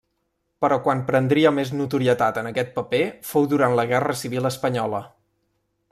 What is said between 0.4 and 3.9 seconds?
Però quan prendria més notorietat en aquest paper fou durant la